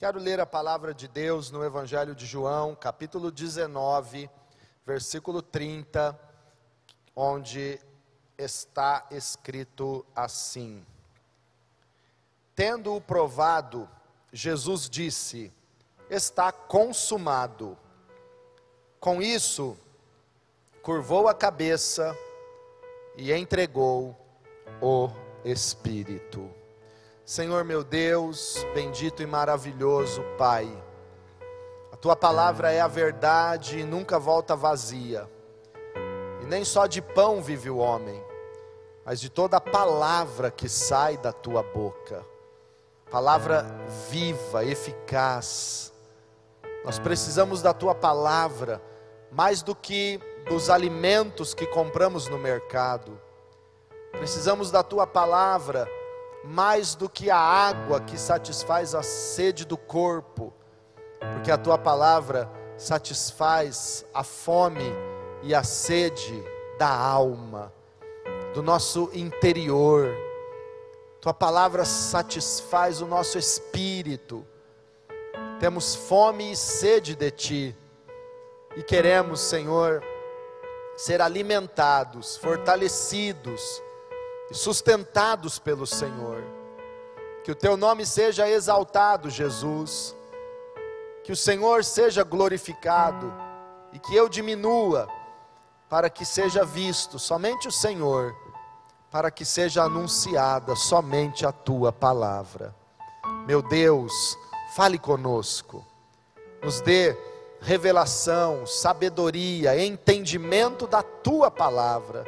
[0.00, 4.30] Quero ler a palavra de Deus no Evangelho de João, capítulo 19,
[4.86, 6.18] versículo 30,
[7.14, 7.78] onde
[8.38, 10.82] está escrito assim:
[12.54, 13.86] Tendo-o provado,
[14.32, 15.52] Jesus disse:
[16.08, 17.76] Está consumado.
[18.98, 19.76] Com isso,
[20.82, 22.16] curvou a cabeça
[23.18, 24.16] e entregou
[24.80, 25.10] o
[25.44, 26.59] Espírito.
[27.30, 30.68] Senhor meu Deus, bendito e maravilhoso Pai,
[31.92, 35.30] a tua palavra é a verdade e nunca volta vazia,
[36.42, 38.20] e nem só de pão vive o homem,
[39.04, 42.26] mas de toda a palavra que sai da tua boca,
[43.08, 43.64] palavra
[44.10, 45.92] viva, eficaz.
[46.84, 48.82] Nós precisamos da tua palavra
[49.30, 50.18] mais do que
[50.48, 53.20] dos alimentos que compramos no mercado,
[54.18, 55.88] precisamos da tua palavra
[56.44, 60.52] mais do que a água que satisfaz a sede do corpo,
[61.34, 64.94] porque a tua palavra satisfaz a fome
[65.42, 66.42] e a sede
[66.78, 67.72] da alma,
[68.54, 70.08] do nosso interior.
[71.20, 74.46] Tua palavra satisfaz o nosso espírito.
[75.58, 77.76] Temos fome e sede de ti,
[78.74, 80.02] e queremos, Senhor,
[80.96, 83.82] ser alimentados, fortalecidos,
[84.50, 86.42] e sustentados pelo Senhor.
[87.44, 90.14] Que o teu nome seja exaltado, Jesus.
[91.22, 93.32] Que o Senhor seja glorificado
[93.92, 95.08] e que eu diminua,
[95.88, 98.34] para que seja visto somente o Senhor,
[99.10, 102.74] para que seja anunciada somente a tua palavra.
[103.46, 104.12] Meu Deus,
[104.74, 105.84] fale conosco,
[106.62, 107.16] nos dê
[107.60, 112.24] revelação, sabedoria, entendimento da tua palavra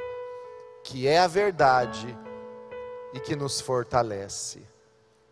[0.82, 2.16] que é a verdade
[3.12, 4.62] e que nos fortalece.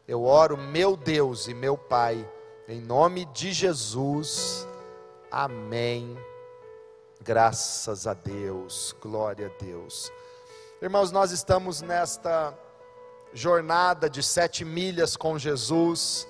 [0.07, 2.29] Eu oro, meu Deus e meu Pai,
[2.69, 4.67] em nome de Jesus.
[5.31, 6.17] Amém.
[7.21, 10.11] Graças a Deus, glória a Deus.
[10.83, 12.57] Irmãos, nós estamos nesta
[13.33, 16.27] jornada de sete milhas com Jesus.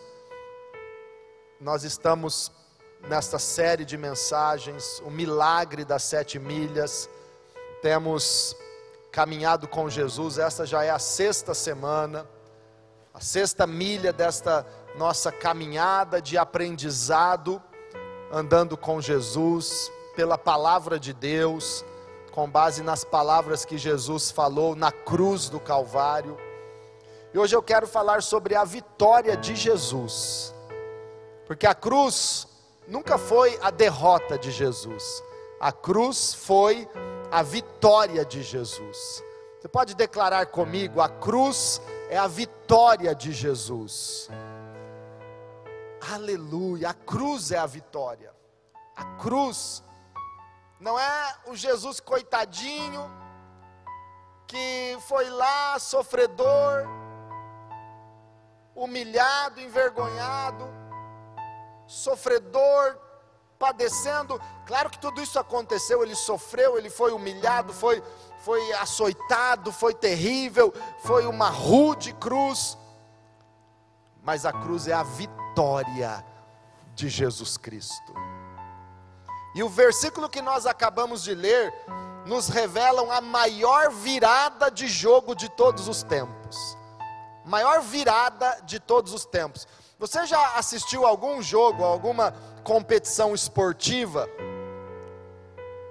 [1.60, 2.50] Nós estamos
[3.08, 7.08] nesta série de mensagens, o milagre das sete milhas.
[7.80, 8.56] Temos
[9.10, 12.26] caminhado com Jesus, essa já é a sexta semana,
[13.12, 14.64] a sexta milha desta
[14.96, 17.62] nossa caminhada de aprendizado,
[18.32, 21.84] andando com Jesus, pela palavra de Deus,
[22.30, 26.38] com base nas palavras que Jesus falou na cruz do Calvário.
[27.34, 30.54] E hoje eu quero falar sobre a vitória de Jesus,
[31.46, 32.46] porque a cruz
[32.86, 35.22] nunca foi a derrota de Jesus,
[35.60, 36.88] a cruz foi
[37.30, 39.22] a vitória de Jesus.
[39.58, 44.28] Você pode declarar comigo: a cruz é a vitória de Jesus.
[46.12, 48.34] Aleluia, a cruz é a vitória.
[48.96, 49.82] A cruz
[50.80, 53.10] não é o Jesus coitadinho
[54.46, 56.84] que foi lá sofredor,
[58.74, 60.64] humilhado, envergonhado,
[61.86, 62.98] sofredor,
[63.60, 64.40] padecendo.
[64.64, 68.02] Claro que tudo isso aconteceu, ele sofreu, ele foi humilhado, foi,
[68.38, 72.78] foi açoitado, foi terrível, foi uma rude cruz.
[74.22, 76.24] Mas a cruz é a vitória
[76.94, 78.14] de Jesus Cristo.
[79.54, 81.72] E o versículo que nós acabamos de ler
[82.24, 86.78] nos revelam a maior virada de jogo de todos os tempos.
[87.44, 89.66] Maior virada de todos os tempos.
[89.98, 94.28] Você já assistiu algum jogo, alguma competição esportiva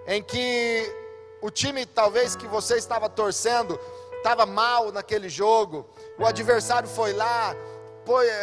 [0.08, 0.96] em que
[1.42, 3.80] o time talvez que você estava torcendo
[4.18, 5.86] estava mal naquele jogo,
[6.18, 7.56] o adversário foi lá,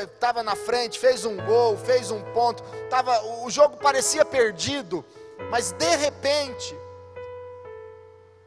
[0.03, 5.05] estava na frente, fez um gol, fez um ponto, tava, o jogo parecia perdido,
[5.51, 6.77] mas de repente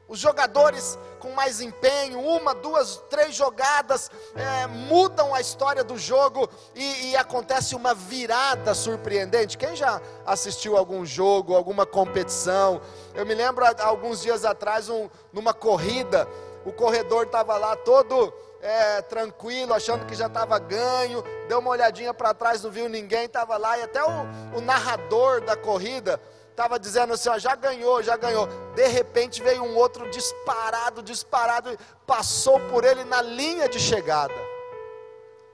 [0.07, 6.49] os jogadores com mais empenho, uma, duas, três jogadas, é, mudam a história do jogo
[6.73, 9.57] e, e, acontece uma virada surpreendente.
[9.57, 12.81] Quem já assistiu algum jogo, alguma competição?
[13.13, 16.27] Eu me lembro alguns dias atrás, um, numa corrida,
[16.65, 18.33] o corredor estava lá todo.
[18.61, 23.23] É, tranquilo, achando que já estava ganho, deu uma olhadinha para trás, não viu ninguém,
[23.23, 24.09] estava lá, e até o,
[24.57, 26.19] o narrador da corrida
[26.59, 28.45] estava dizendo assim: ó, já ganhou, já ganhou.
[28.75, 34.33] De repente veio um outro disparado, disparado, passou por ele na linha de chegada,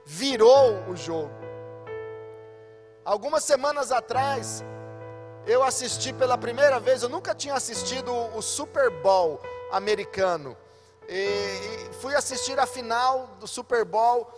[0.04, 1.30] virou o jogo.
[3.04, 4.64] Algumas semanas atrás,
[5.46, 10.56] eu assisti pela primeira vez, eu nunca tinha assistido o Super Bowl americano.
[11.08, 14.28] E, e fui assistir a final do Super Bowl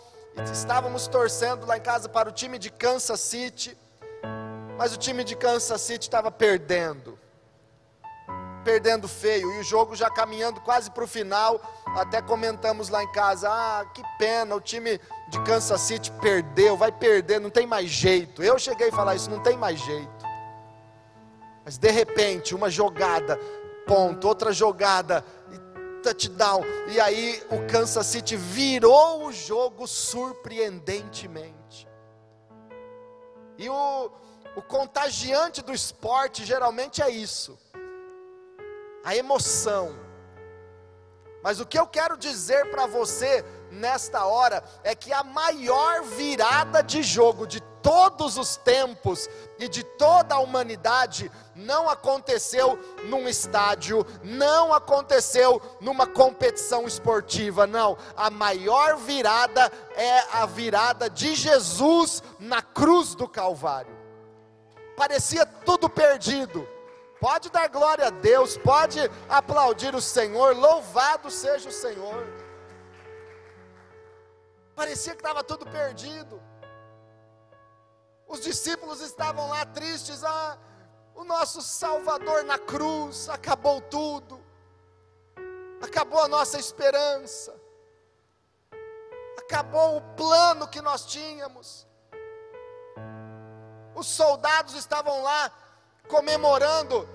[0.52, 3.76] estávamos torcendo lá em casa para o time de Kansas City,
[4.78, 7.18] mas o time de Kansas City estava perdendo.
[8.64, 11.60] Perdendo feio, e o jogo já caminhando quase para o final.
[11.96, 16.92] Até comentamos lá em casa: ah, que pena, o time de Kansas City perdeu, vai
[16.92, 18.40] perder, não tem mais jeito.
[18.40, 20.24] Eu cheguei a falar isso, não tem mais jeito.
[21.64, 23.36] Mas de repente, uma jogada,
[23.86, 25.24] ponto, outra jogada,
[26.04, 26.62] touchdown.
[26.88, 31.88] E aí o Kansas City virou o jogo surpreendentemente.
[33.58, 34.10] E o,
[34.58, 37.56] o contagiante do esporte geralmente é isso,
[39.04, 39.96] a emoção.
[41.44, 46.82] Mas o que eu quero dizer para você nesta hora é que a maior virada
[46.82, 54.04] de jogo de todos os tempos e de toda a humanidade não aconteceu num estádio,
[54.24, 57.96] não aconteceu numa competição esportiva, não.
[58.16, 63.97] A maior virada é a virada de Jesus na cruz do Calvário.
[64.98, 66.68] Parecia tudo perdido.
[67.20, 68.98] Pode dar glória a Deus, pode
[69.28, 72.26] aplaudir o Senhor, louvado seja o Senhor.
[74.74, 76.42] Parecia que estava tudo perdido.
[78.26, 80.58] Os discípulos estavam lá tristes, ah,
[81.14, 84.40] o nosso Salvador na cruz, acabou tudo,
[85.80, 87.54] acabou a nossa esperança,
[89.38, 91.87] acabou o plano que nós tínhamos.
[93.98, 95.50] Os soldados estavam lá
[96.08, 97.08] comemorando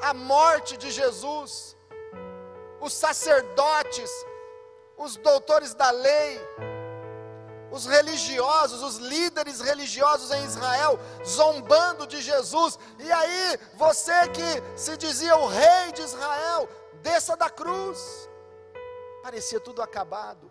[0.00, 1.76] a morte de Jesus,
[2.80, 4.10] os sacerdotes,
[4.96, 6.40] os doutores da lei,
[7.70, 12.78] os religiosos, os líderes religiosos em Israel, zombando de Jesus.
[12.98, 16.66] E aí, você que se dizia o rei de Israel,
[17.02, 18.30] desça da cruz.
[19.22, 20.49] Parecia tudo acabado.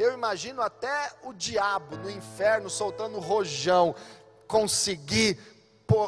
[0.00, 3.94] Eu imagino até o diabo no inferno soltando rojão,
[4.48, 5.38] conseguir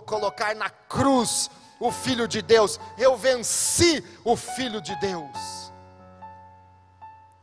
[0.07, 2.81] colocar na cruz o Filho de Deus.
[2.97, 5.63] Eu venci o Filho de Deus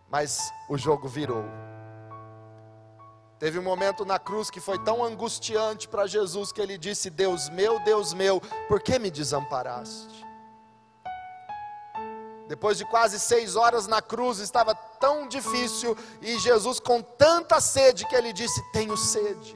[0.10, 1.44] mas o jogo virou.
[3.38, 7.48] Teve um momento na cruz que foi tão angustiante para Jesus que ele disse: Deus
[7.50, 10.28] meu, Deus meu, por que me desamparaste?
[12.50, 18.08] Depois de quase seis horas na cruz, estava tão difícil, e Jesus com tanta sede
[18.08, 19.56] que ele disse: Tenho sede.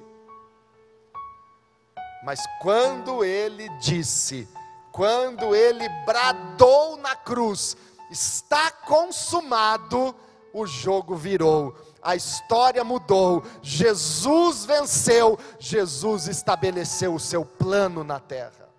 [2.23, 4.47] Mas quando ele disse,
[4.91, 7.75] quando ele bradou na cruz,
[8.11, 10.15] está consumado,
[10.53, 18.69] o jogo virou, a história mudou, Jesus venceu, Jesus estabeleceu o seu plano na terra.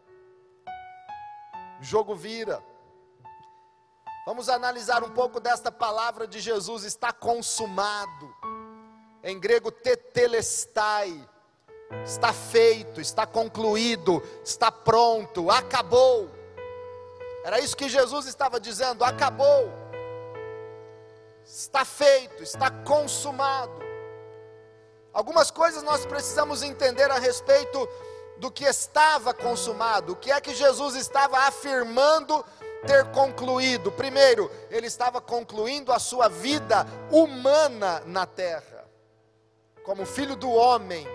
[1.81, 2.63] O jogo vira.
[4.27, 8.35] Vamos analisar um pouco desta palavra de Jesus, está consumado.
[9.23, 11.29] Em grego, tetelestai.
[12.05, 16.31] Está feito, está concluído, está pronto, acabou.
[17.45, 19.85] Era isso que Jesus estava dizendo: acabou
[21.45, 23.73] está feito, está consumado.
[25.13, 27.89] Algumas coisas nós precisamos entender a respeito
[28.39, 32.45] do que estava consumado, o que é que Jesus estava afirmando
[32.87, 33.91] ter concluído.
[33.93, 38.85] Primeiro, ele estava concluindo a sua vida humana na terra,
[39.85, 41.07] como filho do homem,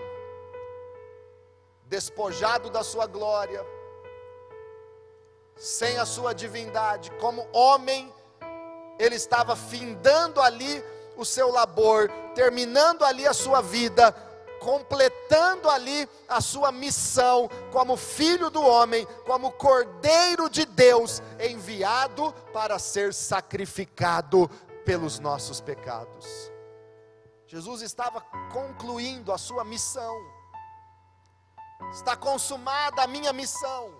[1.86, 3.64] despojado da sua glória,
[5.56, 8.12] sem a sua divindade, como homem
[8.98, 10.84] ele estava findando ali
[11.16, 14.14] o seu labor, terminando ali a sua vida,
[14.60, 22.78] completando ali a sua missão como filho do homem, como cordeiro de Deus, enviado para
[22.78, 24.48] ser sacrificado
[24.84, 26.52] pelos nossos pecados.
[27.46, 28.20] Jesus estava
[28.52, 30.16] concluindo a sua missão.
[31.90, 33.99] Está consumada a minha missão.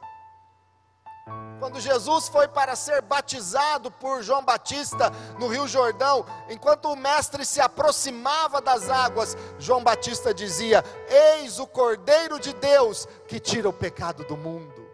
[1.60, 7.44] Quando Jesus foi para ser batizado por João Batista no Rio Jordão, enquanto o mestre
[7.44, 13.74] se aproximava das águas, João Batista dizia: Eis o Cordeiro de Deus que tira o
[13.74, 14.88] pecado do mundo.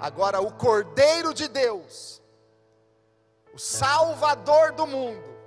[0.00, 2.20] Agora, o Cordeiro de Deus,
[3.54, 5.38] o Salvador do mundo,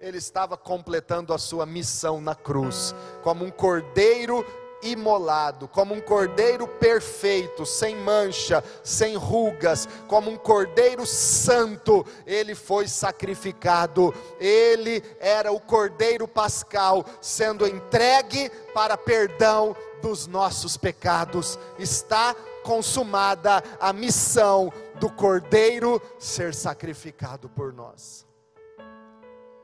[0.00, 4.44] ele estava completando a sua missão na cruz, como um cordeiro
[4.82, 12.88] imolado, como um cordeiro perfeito, sem mancha, sem rugas, como um cordeiro santo, ele foi
[12.88, 14.14] sacrificado.
[14.40, 21.58] Ele era o cordeiro pascal, sendo entregue para perdão dos nossos pecados.
[21.78, 28.26] Está consumada a missão do cordeiro ser sacrificado por nós.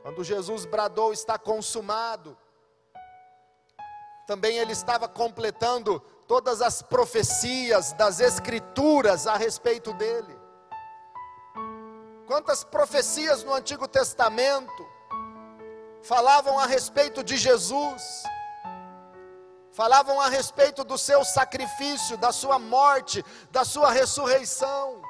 [0.01, 2.37] Quando Jesus bradou, está consumado,
[4.29, 10.37] também ele estava completando todas as profecias das Escrituras a respeito dele.
[12.27, 14.87] Quantas profecias no Antigo Testamento
[16.03, 18.03] falavam a respeito de Jesus,
[19.71, 25.01] falavam a respeito do seu sacrifício, da sua morte, da sua ressurreição.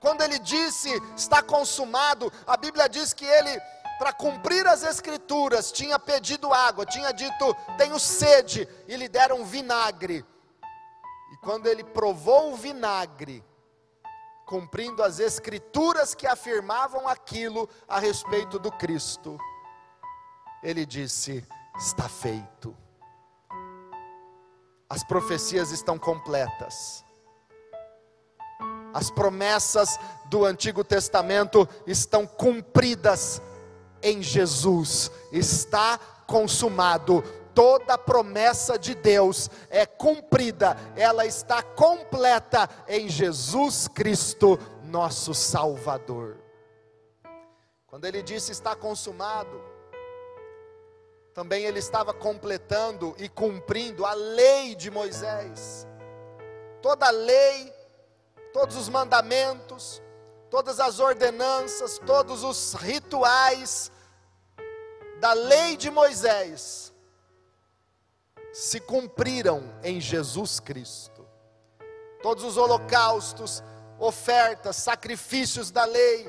[0.00, 3.60] Quando ele disse está consumado, a Bíblia diz que ele,
[3.98, 10.24] para cumprir as Escrituras, tinha pedido água, tinha dito tenho sede, e lhe deram vinagre.
[11.32, 13.44] E quando ele provou o vinagre,
[14.46, 19.36] cumprindo as escrituras que afirmavam aquilo a respeito do Cristo,
[20.62, 22.76] ele disse: Está feito.
[24.88, 27.04] As profecias estão completas.
[28.94, 33.42] As promessas do Antigo Testamento estão cumpridas
[34.02, 35.10] em Jesus.
[35.32, 37.22] Está consumado
[37.56, 46.36] toda promessa de Deus é cumprida, ela está completa em Jesus Cristo, nosso Salvador.
[47.86, 49.58] Quando ele disse está consumado,
[51.32, 55.86] também ele estava completando e cumprindo a lei de Moisés.
[56.82, 57.72] Toda a lei,
[58.52, 60.02] todos os mandamentos,
[60.50, 63.90] todas as ordenanças, todos os rituais
[65.20, 66.94] da lei de Moisés
[68.52, 71.26] se cumpriram em Jesus Cristo.
[72.22, 73.62] Todos os holocaustos,
[73.98, 76.26] ofertas, sacrifícios da lei,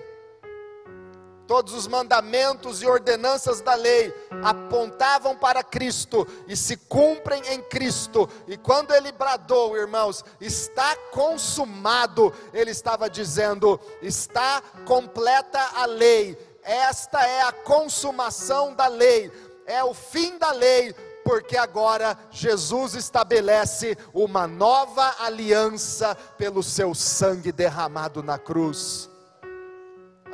[1.47, 4.13] todos os mandamentos e ordenanças da lei
[4.43, 8.29] apontavam para Cristo e se cumprem em Cristo.
[8.47, 16.37] E quando ele bradou, irmãos, está consumado, ele estava dizendo: está completa a lei.
[16.63, 19.31] Esta é a consumação da lei,
[19.65, 27.53] é o fim da lei, porque agora Jesus estabelece uma nova aliança pelo seu sangue
[27.53, 29.09] derramado na cruz.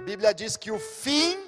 [0.06, 1.40] Bíblia diz que o fim,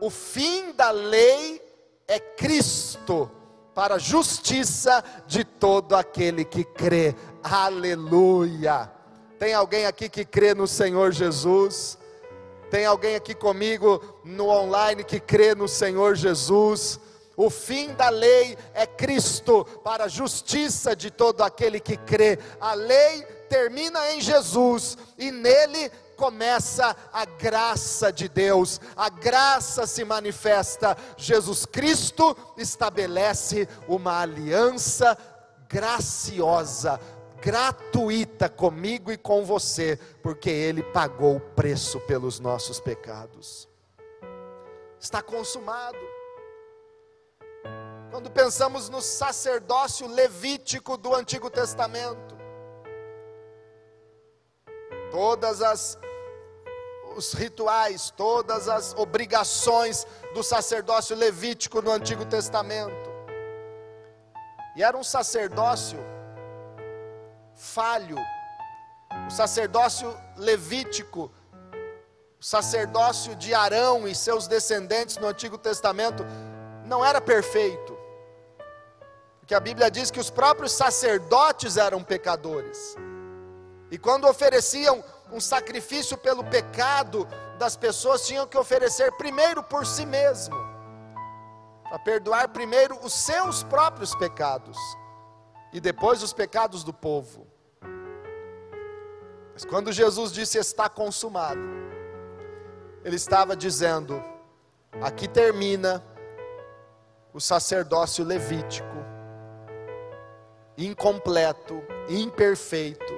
[0.00, 1.62] o fim da lei
[2.08, 3.30] é Cristo
[3.74, 7.14] para a justiça de todo aquele que crê.
[7.42, 8.90] Aleluia.
[9.38, 11.98] Tem alguém aqui que crê no Senhor Jesus?
[12.70, 16.98] Tem alguém aqui comigo no online que crê no Senhor Jesus?
[17.36, 22.38] O fim da lei é Cristo para a justiça de todo aquele que crê.
[22.58, 25.90] A lei termina em Jesus e nele
[26.22, 28.80] começa a graça de Deus.
[28.96, 30.96] A graça se manifesta.
[31.16, 35.18] Jesus Cristo estabelece uma aliança
[35.68, 37.00] graciosa,
[37.40, 43.68] gratuita comigo e com você, porque ele pagou o preço pelos nossos pecados.
[45.00, 45.98] Está consumado.
[48.12, 52.36] Quando pensamos no sacerdócio levítico do Antigo Testamento,
[55.10, 55.98] todas as
[57.16, 63.10] os rituais, todas as obrigações do sacerdócio levítico no Antigo Testamento.
[64.76, 65.98] E era um sacerdócio
[67.54, 68.16] falho.
[69.26, 71.30] O sacerdócio levítico,
[72.40, 76.24] o sacerdócio de Arão e seus descendentes no Antigo Testamento
[76.84, 77.98] não era perfeito.
[79.38, 82.96] Porque a Bíblia diz que os próprios sacerdotes eram pecadores.
[83.90, 87.26] E quando ofereciam um sacrifício pelo pecado
[87.58, 90.54] das pessoas, tinham que oferecer primeiro por si mesmo,
[91.84, 94.76] para perdoar primeiro os seus próprios pecados
[95.72, 97.46] e depois os pecados do povo.
[99.52, 101.60] Mas quando Jesus disse está consumado,
[103.04, 104.22] ele estava dizendo:
[105.00, 106.02] aqui termina
[107.32, 109.02] o sacerdócio levítico
[110.76, 113.12] incompleto, imperfeito,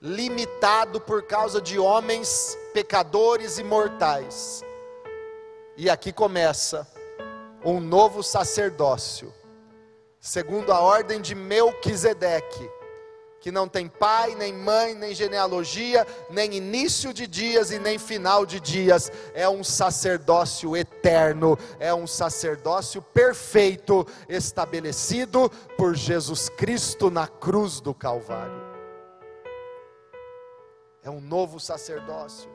[0.00, 4.62] limitado por causa de homens pecadores e mortais.
[5.76, 6.86] E aqui começa
[7.64, 9.32] um novo sacerdócio,
[10.20, 12.78] segundo a ordem de Melquisedeque
[13.40, 18.44] que não tem pai, nem mãe, nem genealogia, nem início de dias e nem final
[18.44, 27.26] de dias, é um sacerdócio eterno, é um sacerdócio perfeito, estabelecido por Jesus Cristo na
[27.26, 28.67] cruz do Calvário.
[31.08, 32.50] É um novo sacerdócio.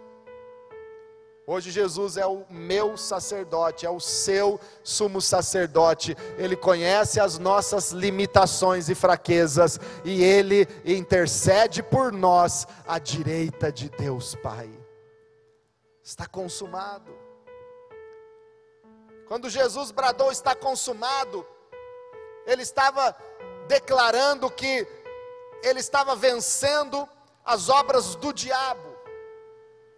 [1.48, 6.16] Hoje Jesus é o meu sacerdote, é o seu sumo sacerdote.
[6.38, 13.90] Ele conhece as nossas limitações e fraquezas e ele intercede por nós à direita de
[13.90, 14.70] Deus Pai.
[16.04, 17.12] Está consumado.
[19.28, 21.44] Quando Jesus bradou está consumado,
[22.46, 23.16] ele estava
[23.68, 24.88] declarando que
[25.64, 27.10] ele estava vencendo
[27.44, 28.94] as obras do diabo.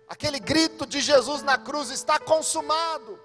[0.08, 3.20] Aquele grito de Jesus na cruz está consumado.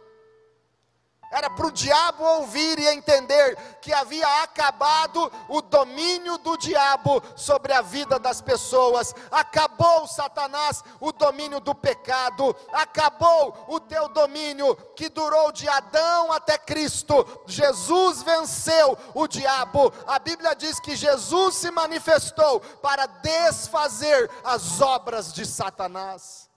[1.31, 7.73] Era para o diabo ouvir e entender que havia acabado o domínio do diabo sobre
[7.73, 9.15] a vida das pessoas.
[9.31, 12.55] Acabou, Satanás, o domínio do pecado.
[12.73, 17.25] Acabou o teu domínio que durou de Adão até Cristo.
[17.47, 19.93] Jesus venceu o diabo.
[20.09, 26.50] A Bíblia diz que Jesus se manifestou para desfazer as obras de Satanás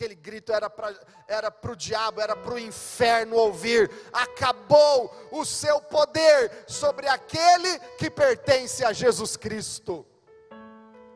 [0.00, 3.90] aquele grito era para o diabo, era para o inferno ouvir.
[4.10, 10.06] Acabou o seu poder sobre aquele que pertence a Jesus Cristo.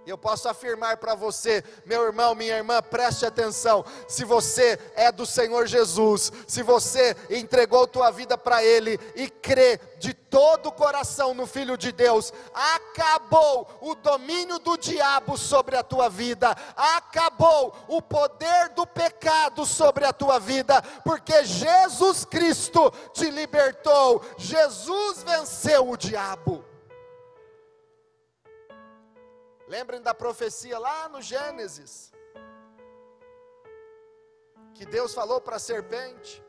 [0.06, 3.84] Eu posso afirmar para você, meu irmão, minha irmã, preste atenção.
[4.06, 9.80] Se você é do Senhor Jesus, se você entregou tua vida para Ele e crê
[9.98, 15.82] de todo o coração no Filho de Deus, acabou o domínio do diabo sobre a
[15.82, 23.30] tua vida, acabou o poder do pecado sobre a tua vida, porque Jesus Cristo te
[23.30, 26.73] libertou, Jesus venceu o diabo.
[29.66, 32.12] Lembrem da profecia lá no Gênesis,
[34.74, 36.44] que Deus falou para a serpente: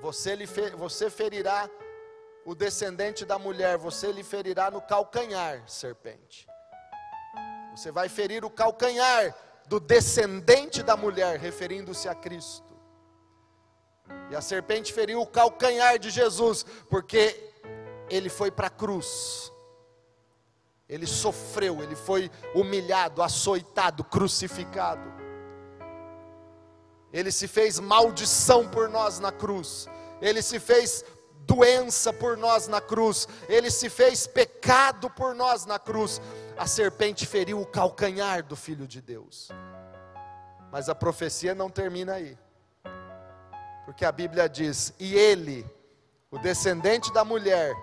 [0.00, 1.70] você, lhe você ferirá
[2.44, 6.48] o descendente da mulher, você lhe ferirá no calcanhar, serpente.
[7.76, 9.36] Você vai ferir o calcanhar
[9.68, 12.66] do descendente da mulher, referindo-se a Cristo.
[14.30, 17.52] E a serpente feriu o calcanhar de Jesus, porque
[18.10, 19.52] ele foi para a cruz
[20.88, 25.12] ele sofreu, ele foi humilhado, açoitado, crucificado.
[27.12, 29.86] Ele se fez maldição por nós na cruz.
[30.20, 31.04] Ele se fez
[31.46, 33.28] doença por nós na cruz.
[33.48, 36.20] Ele se fez pecado por nós na cruz.
[36.56, 39.48] A serpente feriu o calcanhar do filho de Deus.
[40.70, 42.36] Mas a profecia não termina aí.
[43.84, 45.66] Porque a Bíblia diz: "E ele,
[46.30, 47.74] o descendente da mulher,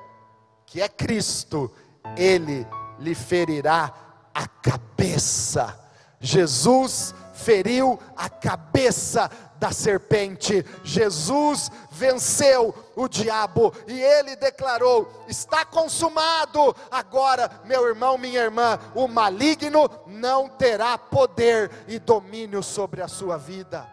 [0.67, 1.71] que é Cristo,
[2.15, 2.67] ele
[2.99, 3.93] lhe ferirá
[4.33, 5.79] a cabeça.
[6.19, 10.65] Jesus feriu a cabeça da serpente.
[10.83, 16.75] Jesus venceu o diabo e ele declarou: está consumado.
[16.89, 23.37] Agora, meu irmão, minha irmã, o maligno não terá poder e domínio sobre a sua
[23.37, 23.89] vida.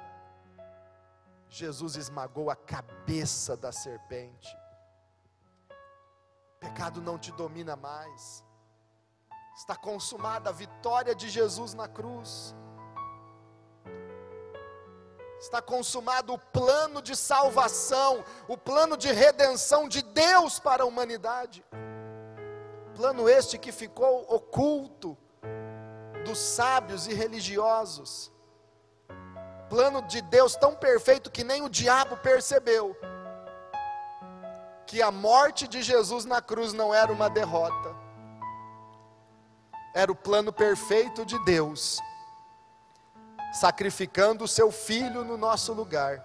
[1.49, 4.57] Jesus esmagou a cabeça da serpente.
[6.57, 8.43] O pecado não te domina mais.
[9.63, 12.53] Está consumada a vitória de Jesus na cruz.
[15.39, 21.65] Está consumado o plano de salvação, o plano de redenção de Deus para a humanidade.
[22.97, 25.17] Plano este que ficou oculto
[26.25, 28.33] dos sábios e religiosos.
[29.71, 32.97] Plano de Deus tão perfeito que nem o diabo percebeu.
[34.89, 37.92] Que a morte de Jesus na cruz não era uma derrota
[39.95, 41.99] era o plano perfeito de Deus,
[43.53, 46.25] sacrificando o seu filho no nosso lugar,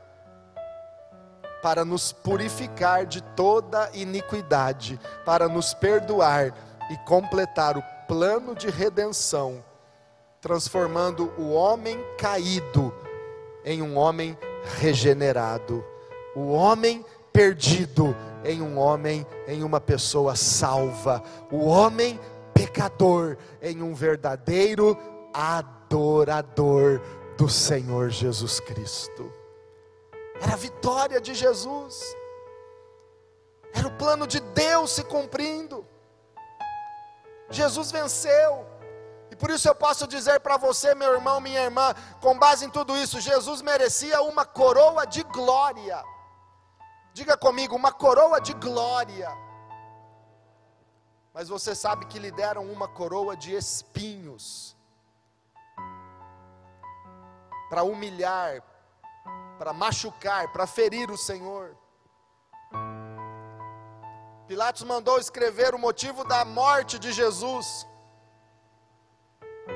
[1.62, 6.54] para nos purificar de toda iniquidade, para nos perdoar
[6.90, 9.64] e completar o plano de redenção,
[10.40, 12.94] transformando o homem caído
[13.66, 14.38] em um homem
[14.80, 15.84] regenerado,
[16.36, 22.18] o homem perdido em um homem, em uma pessoa salva, o homem
[22.58, 24.98] pecador em um verdadeiro
[25.32, 27.00] adorador
[27.38, 29.32] do Senhor Jesus Cristo.
[30.42, 32.04] Era a vitória de Jesus,
[33.74, 35.86] era o plano de Deus se cumprindo.
[37.52, 38.66] Jesus venceu,
[39.30, 42.70] e por isso eu posso dizer para você, meu irmão, minha irmã, com base em
[42.72, 46.04] tudo isso, Jesus merecia uma coroa de glória.
[47.14, 49.47] Diga comigo, uma coroa de glória
[51.38, 54.76] mas você sabe que lhe deram uma coroa de espinhos
[57.70, 58.64] para humilhar,
[59.60, 61.78] para machucar, para ferir o Senhor.
[64.48, 67.86] Pilatos mandou escrever o motivo da morte de Jesus.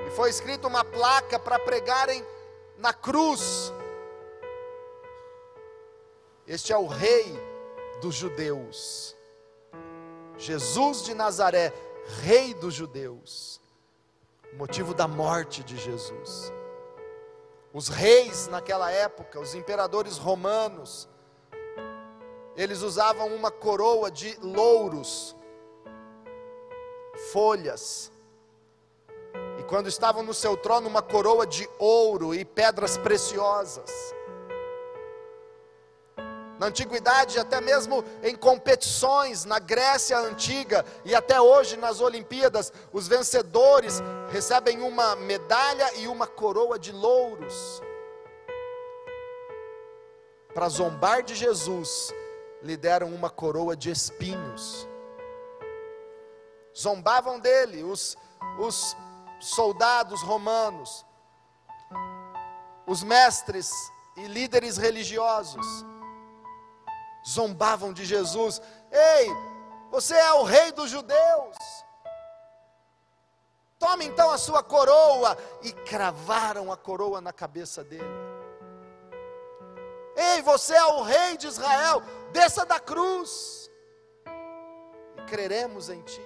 [0.07, 2.25] E foi escrita uma placa para pregarem
[2.79, 3.71] na cruz.
[6.47, 7.39] Este é o rei
[8.01, 9.15] dos judeus.
[10.41, 11.71] Jesus de Nazaré,
[12.23, 13.61] Rei dos Judeus.
[14.57, 16.51] motivo da morte de Jesus.
[17.71, 21.07] Os reis naquela época, os imperadores romanos,
[22.57, 25.33] eles usavam uma coroa de louros,
[27.31, 28.11] folhas,
[29.57, 33.89] e quando estavam no seu trono, uma coroa de ouro e pedras preciosas.
[36.61, 43.07] Na antiguidade, até mesmo em competições, na Grécia antiga e até hoje nas Olimpíadas, os
[43.07, 47.81] vencedores recebem uma medalha e uma coroa de louros.
[50.53, 52.13] Para zombar de Jesus,
[52.61, 54.87] lhe deram uma coroa de espinhos.
[56.77, 58.15] Zombavam dele os,
[58.59, 58.95] os
[59.39, 61.03] soldados romanos,
[62.85, 63.71] os mestres
[64.15, 65.65] e líderes religiosos
[67.27, 69.27] zombavam de Jesus: Ei,
[69.89, 71.55] você é o rei dos judeus.
[73.77, 75.37] Tome então a sua coroa.
[75.61, 78.03] E cravaram a coroa na cabeça dele.
[80.15, 82.01] Ei, você é o rei de Israel.
[82.31, 83.69] Desça da cruz.
[85.17, 86.21] E creremos em ti.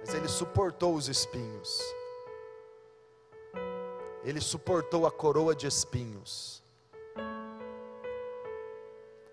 [0.00, 1.80] Mas ele suportou os espinhos.
[4.22, 6.63] Ele suportou a coroa de espinhos.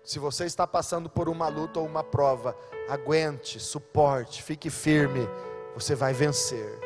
[0.04, 2.56] Se você está passando por uma luta ou uma prova,
[2.88, 5.28] aguente, suporte, fique firme,
[5.74, 6.80] você vai vencer.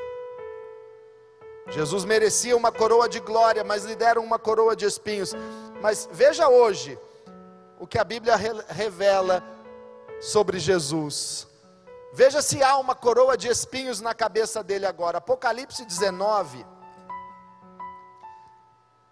[1.69, 5.33] Jesus merecia uma coroa de glória, mas lhe deram uma coroa de espinhos.
[5.81, 6.99] Mas veja hoje
[7.81, 8.37] o que a Bíblia
[8.69, 9.43] revela
[10.21, 11.49] sobre Jesus.
[12.13, 15.19] Veja se há uma coroa de espinhos na cabeça dele agora.
[15.19, 16.65] Apocalipse 19,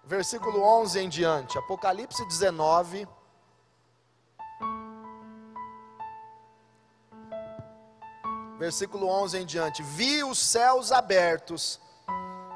[0.05, 1.59] versículo 11 em diante.
[1.59, 3.09] Apocalipse 19,
[8.59, 11.81] versículo 11 em diante: Vi os céus abertos,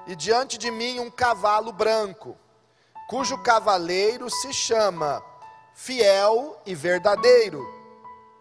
[0.06, 2.36] e diante de mim um cavalo branco,
[3.08, 5.22] cujo cavaleiro se chama
[5.74, 7.66] Fiel e Verdadeiro.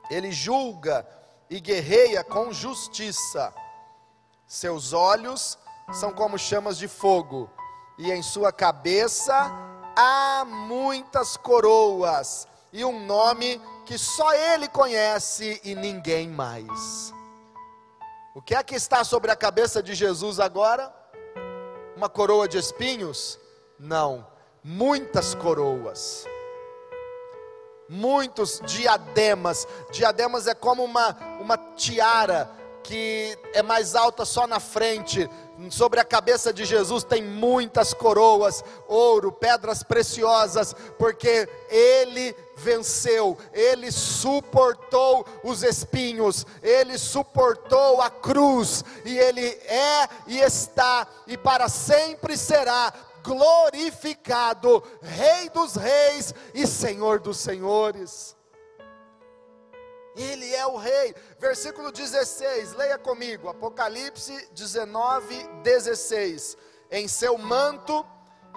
[0.09, 1.05] Ele julga
[1.49, 3.53] e guerreia com justiça.
[4.45, 5.57] Seus olhos
[5.91, 7.49] são como chamas de fogo,
[7.97, 9.33] e em sua cabeça
[9.95, 17.16] há muitas coroas, e um nome que só ele conhece e ninguém mais.
[18.37, 20.93] O que é que está sobre a cabeça de Jesus agora?
[21.95, 23.39] Uma coroa de espinhos?
[23.79, 24.27] Não,
[24.63, 26.23] muitas coroas.
[27.89, 29.67] Muitos diademas.
[29.91, 32.47] Diademas é como uma, uma tiara
[32.87, 35.29] que é mais alta só na frente,
[35.69, 43.91] sobre a cabeça de Jesus tem muitas coroas, ouro, pedras preciosas, porque ele venceu, ele
[43.91, 52.37] suportou os espinhos, ele suportou a cruz, e ele é e está, e para sempre
[52.37, 58.36] será glorificado, Rei dos Reis e Senhor dos Senhores.
[60.17, 61.15] Ele é o rei.
[61.39, 66.57] Versículo 16, leia comigo, Apocalipse 19, 16.
[66.89, 68.05] Em seu manto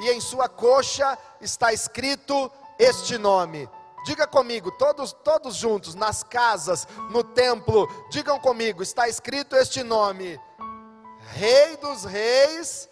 [0.00, 3.68] e em sua coxa está escrito este nome.
[4.04, 10.40] Diga comigo, todos, todos juntos, nas casas, no templo, digam comigo, está escrito este nome:
[11.34, 12.88] Rei dos Reis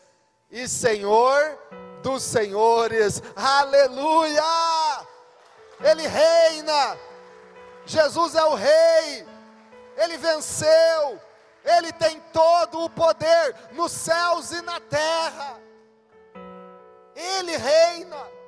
[0.50, 1.58] e Senhor
[2.02, 3.22] dos Senhores.
[3.34, 4.42] Aleluia!
[5.80, 6.98] Ele reina
[7.88, 9.26] Jesus é o Rei,
[9.96, 11.18] Ele venceu,
[11.64, 15.58] Ele tem todo o poder nos céus e na terra,
[17.16, 18.38] Ele reina.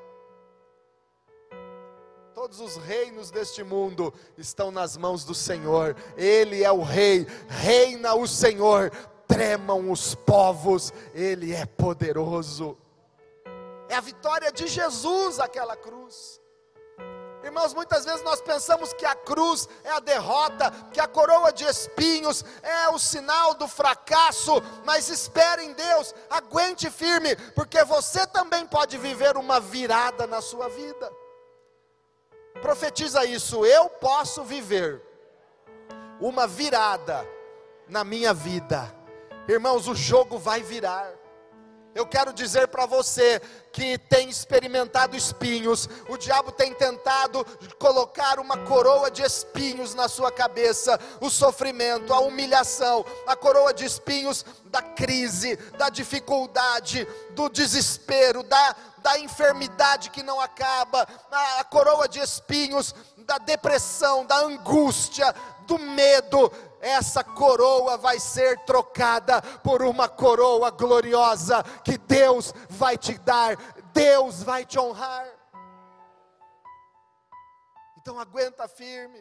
[2.34, 8.14] Todos os reinos deste mundo estão nas mãos do Senhor, Ele é o Rei, reina
[8.14, 8.90] o Senhor,
[9.26, 12.76] tremam os povos, Ele é poderoso.
[13.88, 16.39] É a vitória de Jesus aquela cruz.
[17.50, 21.64] Irmãos, muitas vezes nós pensamos que a cruz é a derrota, que a coroa de
[21.64, 28.64] espinhos é o sinal do fracasso, mas espere em Deus, aguente firme, porque você também
[28.64, 31.12] pode viver uma virada na sua vida.
[32.62, 35.02] Profetiza isso, eu posso viver
[36.20, 37.28] uma virada
[37.88, 38.94] na minha vida.
[39.48, 41.19] Irmãos, o jogo vai virar.
[41.94, 43.40] Eu quero dizer para você
[43.72, 47.44] que tem experimentado espinhos, o diabo tem tentado
[47.78, 53.84] colocar uma coroa de espinhos na sua cabeça, o sofrimento, a humilhação, a coroa de
[53.84, 61.64] espinhos da crise, da dificuldade, do desespero, da, da enfermidade que não acaba, a, a
[61.64, 65.34] coroa de espinhos da depressão, da angústia,
[65.66, 66.52] do medo.
[66.80, 73.56] Essa coroa vai ser trocada por uma coroa gloriosa que Deus vai te dar,
[73.92, 75.28] Deus vai te honrar.
[77.98, 79.20] Então aguenta firme.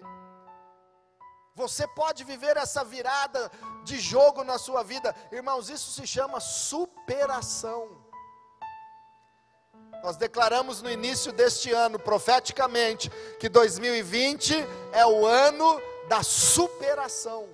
[1.54, 3.52] Você pode viver essa virada
[3.84, 5.70] de jogo na sua vida, irmãos.
[5.70, 8.10] Isso se chama superação.
[10.02, 14.56] Nós declaramos no início deste ano, profeticamente, que 2020
[14.94, 17.48] é o ano da superação.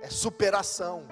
[0.00, 1.06] É superação.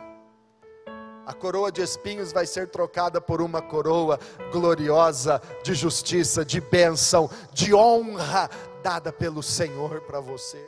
[1.27, 4.19] A coroa de espinhos vai ser trocada por uma coroa
[4.51, 8.49] gloriosa de justiça, de bênção, de honra
[8.83, 10.65] dada pelo Senhor para você.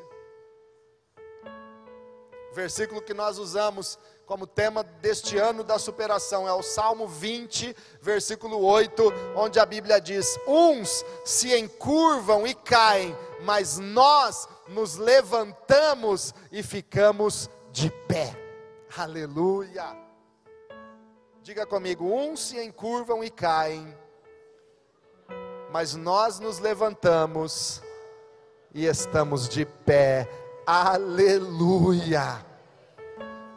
[2.51, 7.75] O versículo que nós usamos como tema deste ano da superação é o Salmo 20,
[8.03, 9.03] versículo 8,
[9.35, 17.49] onde a Bíblia diz: Uns se encurvam e caem, mas nós nos levantamos e ficamos
[17.73, 18.37] de pé.
[18.95, 19.97] Aleluia.
[21.43, 23.97] Diga comigo: uns se encurvam e caem,
[25.73, 27.83] mas nós nos levantamos
[28.75, 30.29] e estamos de pé.
[30.67, 32.48] Aleluia.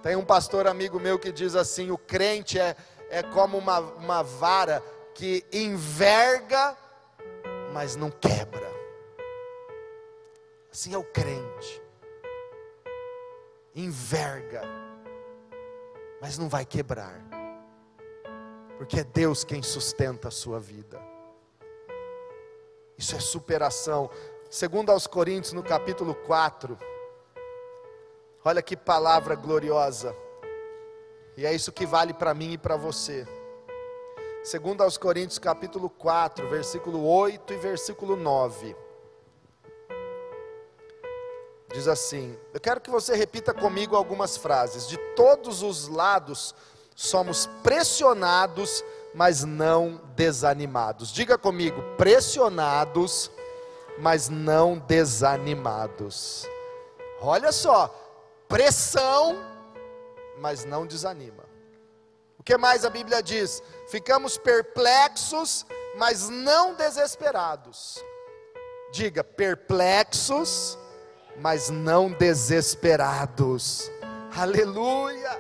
[0.01, 2.75] Tem um pastor amigo meu que diz assim: o crente é,
[3.09, 4.83] é como uma, uma vara
[5.13, 6.75] que enverga,
[7.71, 8.69] mas não quebra.
[10.71, 11.81] Assim é o crente.
[13.75, 14.63] Enverga,
[16.19, 17.21] mas não vai quebrar.
[18.77, 20.99] Porque é Deus quem sustenta a sua vida.
[22.97, 24.09] Isso é superação.
[24.49, 26.77] Segundo aos Coríntios, no capítulo 4,
[28.43, 30.15] Olha que palavra gloriosa.
[31.37, 33.27] E é isso que vale para mim e para você.
[34.43, 38.75] Segundo aos Coríntios capítulo 4, versículo 8 e versículo 9.
[41.71, 44.87] Diz assim: Eu quero que você repita comigo algumas frases.
[44.87, 46.55] De todos os lados
[46.95, 51.13] somos pressionados, mas não desanimados.
[51.13, 53.29] Diga comigo: pressionados,
[53.99, 56.49] mas não desanimados.
[57.21, 58.00] Olha só,
[58.51, 59.41] pressão,
[60.37, 61.45] mas não desanima.
[62.37, 63.63] O que mais a Bíblia diz?
[63.87, 68.03] Ficamos perplexos, mas não desesperados.
[68.91, 70.77] Diga, perplexos,
[71.37, 73.89] mas não desesperados.
[74.35, 75.39] Aleluia.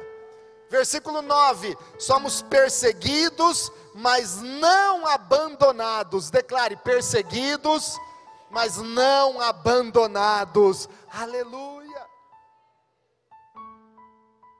[0.69, 6.29] Versículo 9: Somos perseguidos, mas não abandonados.
[6.29, 7.99] Declare: perseguidos,
[8.49, 10.87] mas não abandonados.
[11.11, 11.80] Aleluia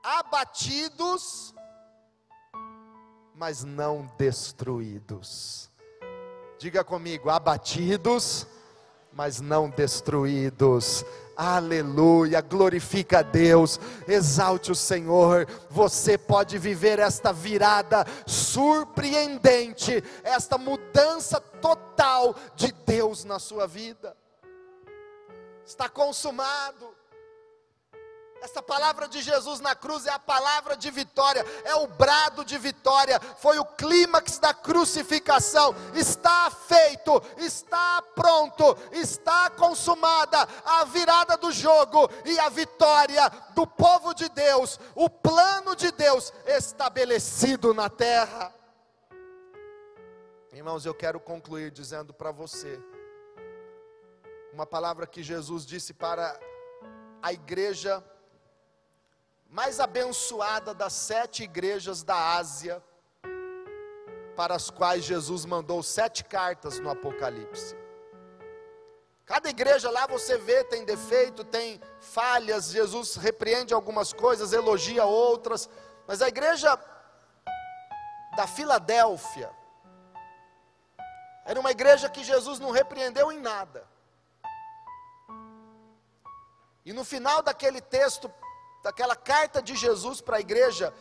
[0.02, 1.54] abatidos,
[3.34, 5.70] mas não destruídos.
[6.58, 8.46] Diga comigo, abatidos,
[9.12, 11.04] mas não destruídos.
[11.36, 15.46] Aleluia, glorifica a Deus, exalte o Senhor.
[15.70, 24.16] Você pode viver esta virada surpreendente, esta mudança total de Deus na sua vida.
[25.64, 27.01] Está consumado.
[28.42, 32.58] Essa palavra de Jesus na cruz é a palavra de vitória, é o brado de
[32.58, 35.72] vitória, foi o clímax da crucificação.
[35.94, 44.12] Está feito, está pronto, está consumada a virada do jogo e a vitória do povo
[44.12, 48.52] de Deus, o plano de Deus estabelecido na terra.
[50.52, 52.80] Irmãos, eu quero concluir dizendo para você
[54.52, 56.36] uma palavra que Jesus disse para
[57.22, 58.04] a igreja
[59.52, 62.82] mais abençoada das sete igrejas da Ásia,
[64.34, 67.76] para as quais Jesus mandou sete cartas no Apocalipse.
[69.26, 75.68] Cada igreja lá você vê tem defeito, tem falhas, Jesus repreende algumas coisas, elogia outras,
[76.06, 76.74] mas a igreja
[78.34, 79.50] da Filadélfia
[81.44, 83.86] era uma igreja que Jesus não repreendeu em nada.
[86.86, 88.32] E no final daquele texto,
[88.82, 90.92] daquela carta de Jesus para a igreja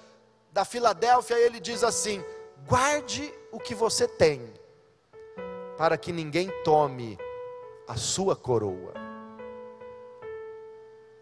[0.52, 2.24] da Filadélfia, ele diz assim:
[2.68, 4.54] guarde o que você tem,
[5.78, 7.18] para que ninguém tome
[7.88, 8.94] a sua coroa.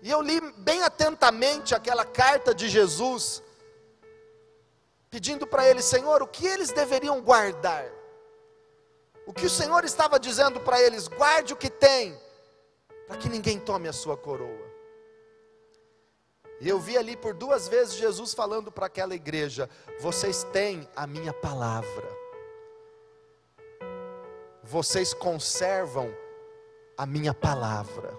[0.01, 3.43] E eu li bem atentamente aquela carta de Jesus,
[5.09, 7.85] pedindo para ele, Senhor, o que eles deveriam guardar?
[9.25, 11.07] O que o Senhor estava dizendo para eles?
[11.07, 12.19] Guarde o que tem,
[13.07, 14.58] para que ninguém tome a sua coroa.
[16.61, 19.69] E eu vi ali por duas vezes Jesus falando para aquela igreja:
[19.99, 22.07] vocês têm a minha palavra,
[24.63, 26.13] vocês conservam
[26.97, 28.13] a minha palavra.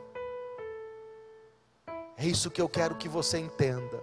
[2.16, 4.00] É isso que eu quero que você entenda.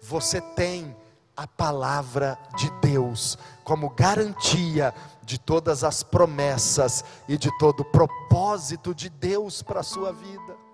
[0.00, 0.96] Você tem
[1.36, 8.94] a palavra de Deus como garantia de todas as promessas e de todo o propósito
[8.94, 10.65] de Deus para a sua vida.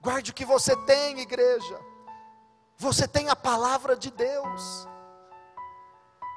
[0.00, 1.78] Guarde o que você tem, igreja.
[2.78, 4.88] Você tem a palavra de Deus.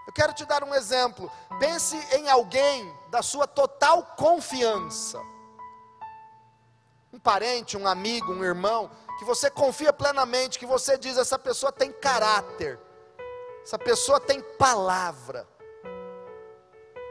[0.06, 1.32] Eu quero te dar um exemplo.
[1.60, 5.22] Pense em alguém da sua total confiança.
[7.14, 11.72] Um parente, um amigo, um irmão, que você confia plenamente, que você diz: essa pessoa
[11.72, 12.78] tem caráter,
[13.64, 15.48] essa pessoa tem palavra.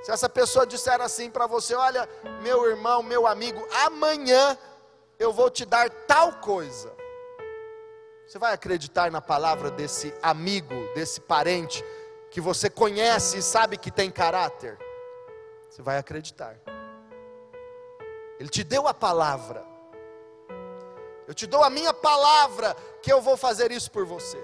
[0.03, 2.07] Se essa pessoa disser assim para você: olha,
[2.43, 4.59] meu irmão, meu amigo, amanhã
[5.23, 6.93] eu vou te dar tal coisa.
[8.27, 11.85] Você vai acreditar na palavra desse amigo, desse parente,
[12.31, 14.79] que você conhece e sabe que tem caráter?
[15.69, 16.59] Você vai acreditar.
[18.39, 19.65] Ele te deu a palavra.
[21.29, 24.43] Eu te dou a minha palavra que eu vou fazer isso por você.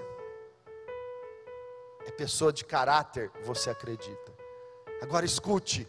[2.07, 4.33] É pessoa de caráter, você acredita.
[5.03, 5.89] Agora escute,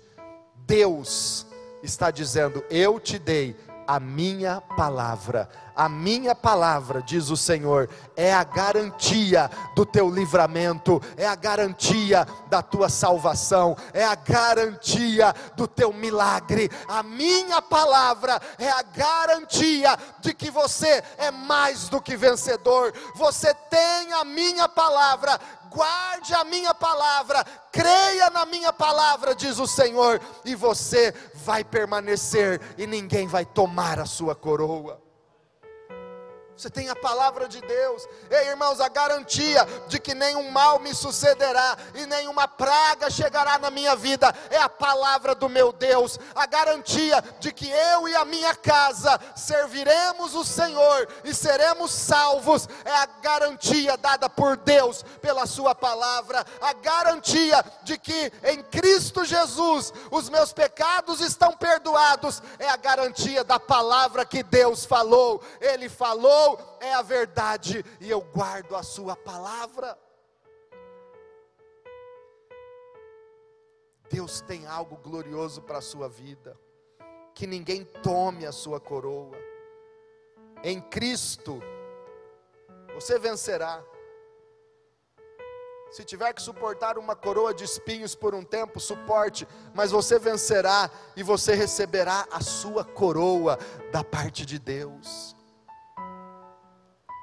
[0.55, 1.45] Deus
[1.83, 3.55] está dizendo: Eu te dei
[3.89, 5.49] a minha palavra.
[5.75, 12.27] A minha palavra, diz o Senhor, é a garantia do teu livramento, é a garantia
[12.49, 16.69] da tua salvação, é a garantia do teu milagre.
[16.87, 22.93] A minha palavra é a garantia de que você é mais do que vencedor.
[23.15, 29.67] Você tem a minha palavra, guarde a minha palavra, creia na minha palavra, diz o
[29.67, 35.08] Senhor, e você vai permanecer, e ninguém vai tomar a sua coroa.
[36.59, 38.05] Você tem a palavra de Deus.
[38.29, 43.71] Ei, irmãos, a garantia de que nenhum mal me sucederá e nenhuma praga chegará na
[43.71, 46.19] minha vida é a palavra do meu Deus.
[46.35, 52.67] A garantia de que eu e a minha casa serviremos o Senhor e seremos salvos
[52.83, 56.45] é a garantia dada por Deus pela sua palavra.
[56.59, 63.45] A garantia de que em Cristo Jesus os meus pecados estão perdoados é a garantia
[63.45, 65.41] da palavra que Deus falou.
[65.61, 66.48] Ele falou
[66.79, 69.97] é a verdade e eu guardo a Sua palavra.
[74.09, 76.59] Deus tem algo glorioso para a sua vida,
[77.35, 79.37] que ninguém tome a sua coroa.
[80.63, 81.61] Em Cristo,
[82.95, 83.83] você vencerá.
[85.91, 90.89] Se tiver que suportar uma coroa de espinhos por um tempo, suporte, mas você vencerá
[91.15, 93.57] e você receberá a sua coroa
[93.91, 95.35] da parte de Deus.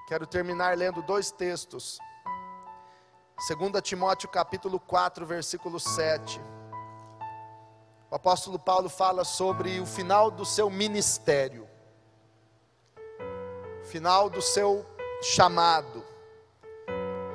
[0.06, 1.98] Quero terminar lendo dois textos.
[3.48, 6.40] 2 Timóteo capítulo 4, versículo 7.
[8.08, 11.68] O apóstolo Paulo fala sobre o final do seu ministério,
[13.82, 14.86] final do seu
[15.20, 16.04] chamado.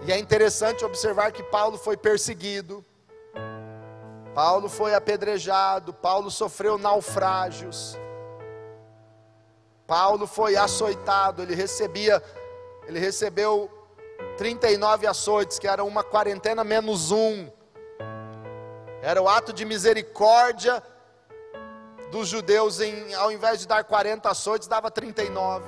[0.04, 2.86] E é interessante observar que Paulo foi perseguido,
[4.34, 7.98] Paulo foi apedrejado, Paulo sofreu naufrágios,
[9.86, 12.24] Paulo foi açoitado, ele recebia
[12.88, 13.70] ele recebeu
[14.38, 17.50] 39 açoites, que era uma quarentena menos um.
[19.02, 20.82] Era o ato de misericórdia
[22.12, 25.66] dos judeus, em, ao invés de dar 40 açoites, dava 39.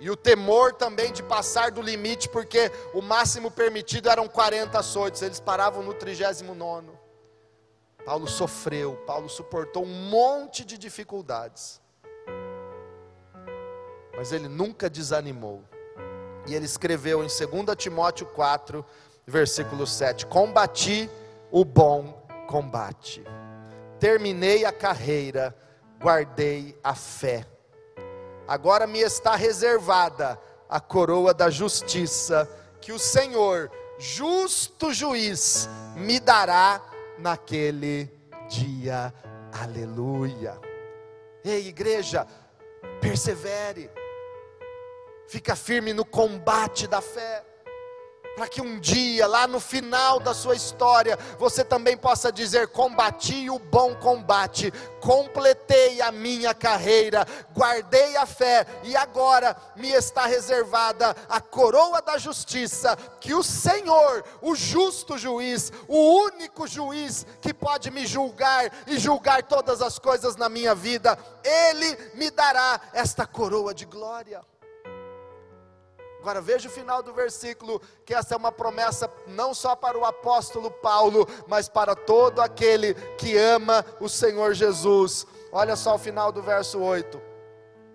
[0.00, 5.22] E o temor também de passar do limite, porque o máximo permitido eram 40 açoites,
[5.22, 6.88] eles paravam no 39.
[8.04, 11.80] Paulo sofreu, Paulo suportou um monte de dificuldades
[14.18, 15.62] mas ele nunca desanimou.
[16.44, 18.84] E ele escreveu em 2 Timóteo 4,
[19.24, 21.08] versículo 7: Combati
[21.52, 23.22] o bom combate,
[24.00, 25.56] terminei a carreira,
[26.00, 27.46] guardei a fé.
[28.48, 30.36] Agora me está reservada
[30.68, 32.48] a coroa da justiça,
[32.80, 36.82] que o Senhor, justo juiz, me dará
[37.18, 38.10] naquele
[38.48, 39.14] dia.
[39.52, 40.58] Aleluia.
[41.44, 42.26] Ei, igreja,
[43.00, 43.90] persevere
[45.28, 47.44] fica firme no combate da fé,
[48.34, 53.50] para que um dia, lá no final da sua história, você também possa dizer: combati
[53.50, 61.16] o bom combate, completei a minha carreira, guardei a fé, e agora me está reservada
[61.28, 67.90] a coroa da justiça, que o Senhor, o justo juiz, o único juiz que pode
[67.90, 73.74] me julgar e julgar todas as coisas na minha vida, Ele me dará esta coroa
[73.74, 74.40] de glória.
[76.28, 80.04] Agora veja o final do versículo, que essa é uma promessa não só para o
[80.04, 85.26] apóstolo Paulo, mas para todo aquele que ama o Senhor Jesus.
[85.50, 87.18] Olha só o final do verso 8.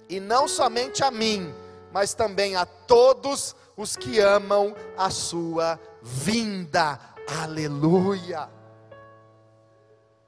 [0.10, 1.54] e não somente a mim,
[1.92, 7.00] mas também a todos os que amam a sua vinda.
[7.44, 8.50] Aleluia!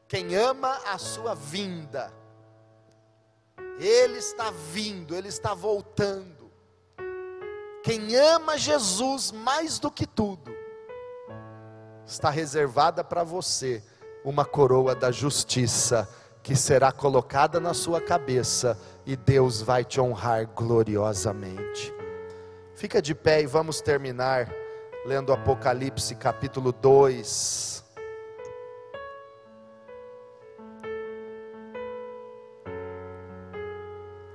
[0.08, 2.14] Quem ama a sua vinda,
[3.80, 6.35] Ele está vindo, Ele está voltando.
[7.86, 10.52] Quem ama Jesus mais do que tudo,
[12.04, 13.84] está reservada para você
[14.24, 16.10] uma coroa da justiça
[16.42, 18.76] que será colocada na sua cabeça
[19.06, 21.94] e Deus vai te honrar gloriosamente.
[22.74, 24.52] Fica de pé e vamos terminar
[25.06, 27.86] lendo Apocalipse capítulo 2.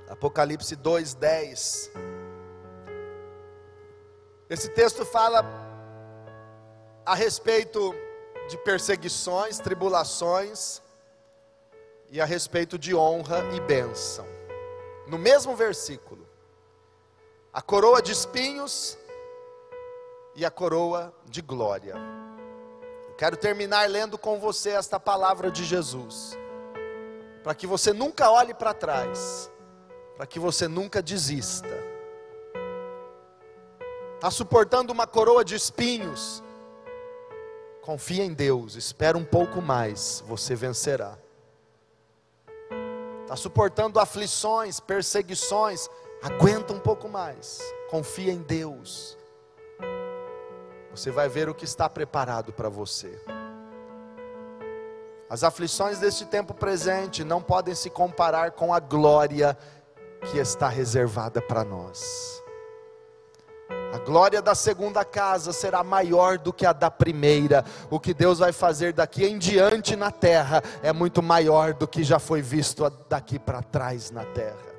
[0.07, 2.10] Apocalipse 2:10.
[4.51, 5.45] Esse texto fala
[7.05, 7.95] a respeito
[8.49, 10.81] de perseguições, tribulações
[12.09, 14.25] e a respeito de honra e bênção.
[15.07, 16.27] No mesmo versículo,
[17.53, 18.97] a coroa de espinhos
[20.35, 21.95] e a coroa de glória.
[23.07, 26.37] Eu quero terminar lendo com você esta palavra de Jesus,
[27.41, 29.49] para que você nunca olhe para trás,
[30.17, 31.90] para que você nunca desista.
[34.21, 36.43] Está suportando uma coroa de espinhos?
[37.81, 41.17] Confia em Deus, espera um pouco mais, você vencerá.
[43.23, 45.89] Está suportando aflições, perseguições,
[46.21, 47.59] aguenta um pouco mais,
[47.89, 49.17] confia em Deus.
[50.91, 53.19] Você vai ver o que está preparado para você.
[55.27, 59.57] As aflições deste tempo presente não podem se comparar com a glória
[60.29, 62.40] que está reservada para nós.
[63.93, 67.65] A glória da segunda casa será maior do que a da primeira.
[67.89, 72.01] O que Deus vai fazer daqui em diante na terra é muito maior do que
[72.03, 74.71] já foi visto daqui para trás na terra.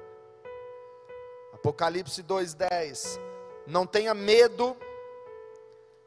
[1.53, 3.21] Apocalipse 2:10.
[3.67, 4.75] Não tenha medo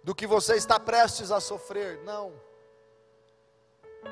[0.03, 2.33] do que você está prestes a sofrer, não.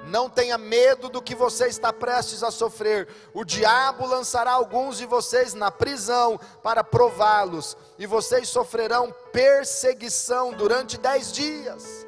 [0.05, 3.07] Não tenha medo do que você está prestes a sofrer.
[3.33, 10.97] O diabo lançará alguns de vocês na prisão para prová-los, e vocês sofrerão perseguição durante
[10.97, 12.05] dez dias.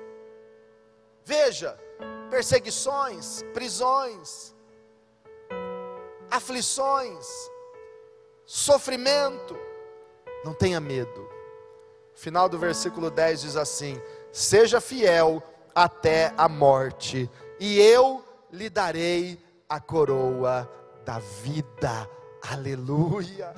[1.24, 1.80] Veja,
[2.30, 4.54] perseguições, prisões,
[6.30, 7.26] aflições,
[8.46, 9.58] sofrimento.
[10.44, 11.30] Não tenha medo.
[12.14, 15.42] Final do versículo 10 diz assim: Seja fiel
[15.74, 17.30] até a morte
[17.60, 20.70] e eu lhe darei a coroa
[21.06, 22.10] da vida.
[22.50, 23.54] Aleluia.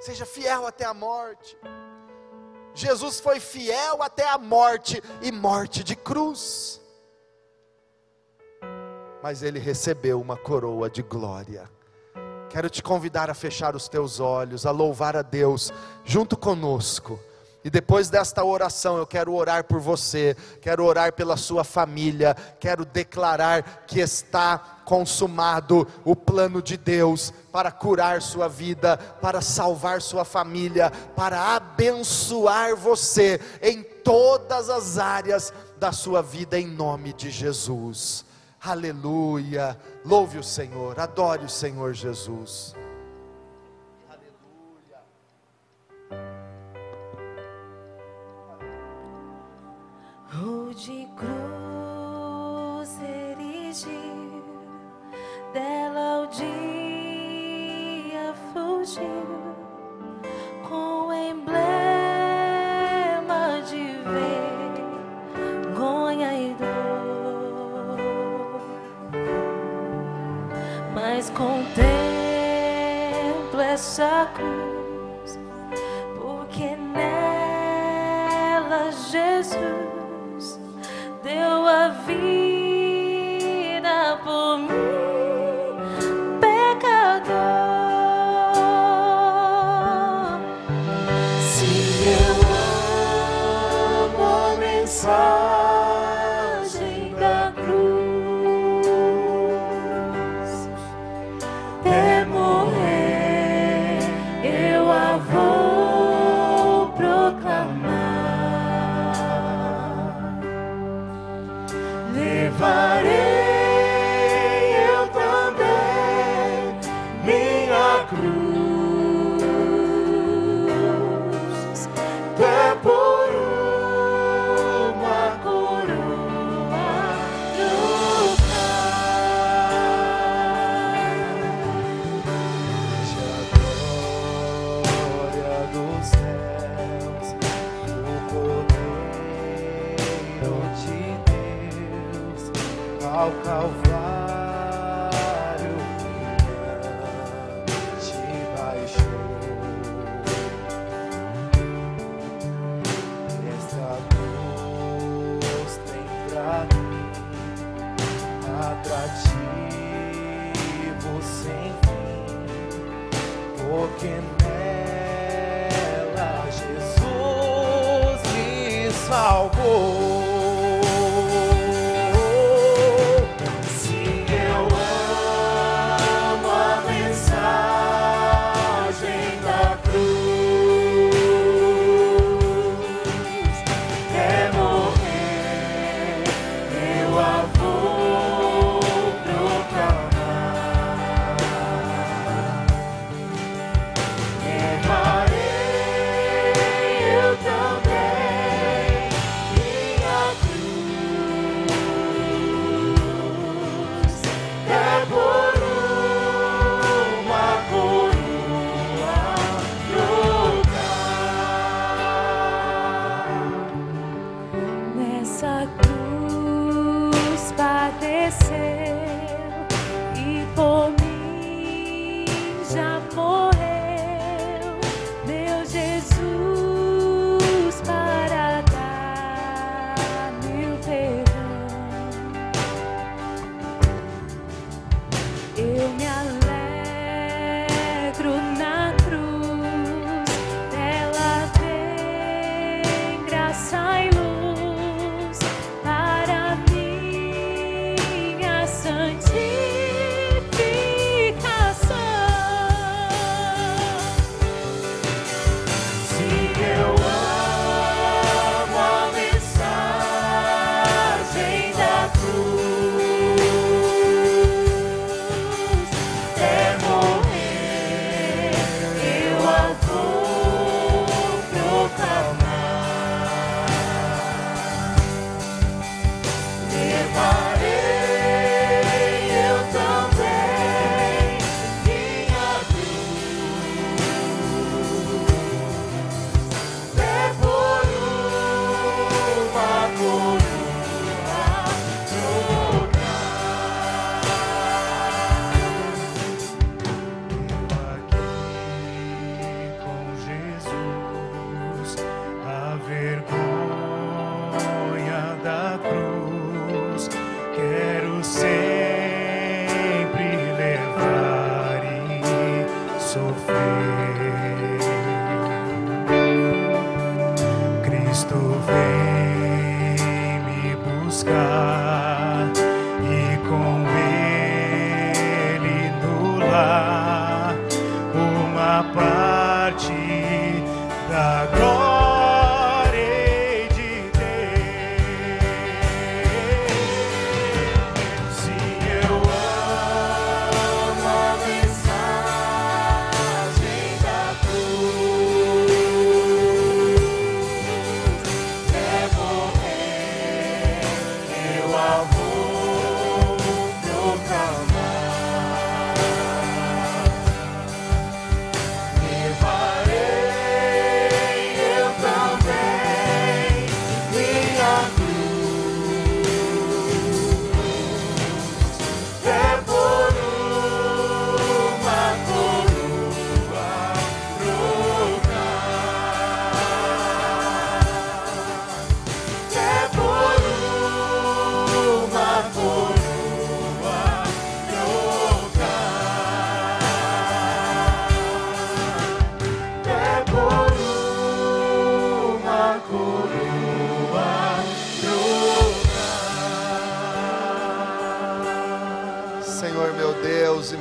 [0.00, 1.56] Seja fiel até a morte.
[2.74, 6.80] Jesus foi fiel até a morte e morte de cruz.
[9.22, 11.68] Mas ele recebeu uma coroa de glória.
[12.48, 15.72] Quero te convidar a fechar os teus olhos, a louvar a Deus
[16.04, 17.20] junto conosco.
[17.62, 22.86] E depois desta oração, eu quero orar por você, quero orar pela sua família, quero
[22.86, 30.24] declarar que está consumado o plano de Deus para curar sua vida, para salvar sua
[30.24, 38.24] família, para abençoar você em todas as áreas da sua vida, em nome de Jesus.
[38.62, 39.78] Aleluia.
[40.02, 42.74] Louve o Senhor, adore o Senhor Jesus.
[50.80, 54.42] De cruz erigir,
[55.52, 56.46] dela o dia
[58.52, 59.02] fugiu,
[60.68, 61.60] com emblema
[63.68, 63.98] de
[65.68, 67.98] vergonha e dor,
[70.94, 71.70] mas contemplo
[73.60, 75.38] essa cruz,
[76.16, 77.90] porque nela
[78.92, 79.79] Jesus
[81.30, 82.39] deu a vida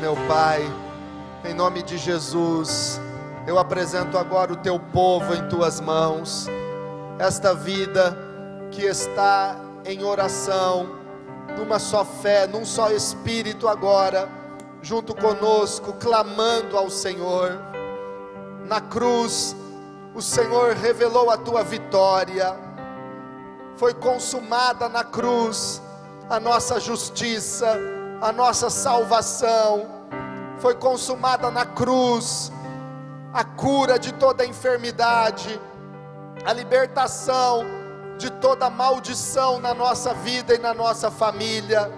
[0.10, 0.64] meu Pai,
[1.46, 3.00] em nome de Jesus,
[3.46, 6.48] eu apresento agora o teu povo em tuas mãos,
[7.20, 8.18] esta vida
[8.72, 9.56] que está
[9.86, 10.90] em oração,
[11.56, 14.28] numa só fé, num só espírito agora,
[14.82, 17.60] junto conosco, clamando ao Senhor.
[18.66, 19.56] Na cruz,
[20.16, 22.58] o Senhor revelou a tua vitória,
[23.76, 25.80] foi consumada na cruz
[26.28, 27.78] a nossa justiça,
[28.20, 29.99] a nossa salvação
[30.60, 32.52] foi consumada na cruz,
[33.34, 35.60] a cura de toda a enfermidade,
[36.46, 37.66] a libertação
[38.18, 41.90] de toda maldição na nossa vida e na nossa família.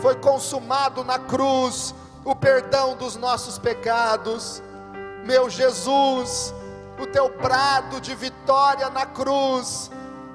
[0.00, 1.94] Foi consumado na cruz
[2.24, 4.62] o perdão dos nossos pecados.
[5.26, 6.54] Meu Jesus,
[6.98, 9.90] o teu prado de vitória na cruz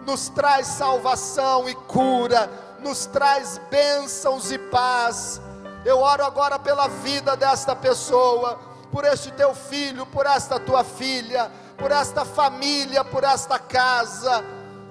[0.05, 2.47] nos traz salvação e cura,
[2.79, 5.41] nos traz bênçãos e paz
[5.85, 8.59] eu oro agora pela vida desta pessoa,
[8.91, 14.43] por este teu filho, por esta tua filha, por esta família, por esta casa.